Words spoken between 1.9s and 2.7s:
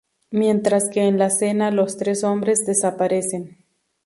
tres hombres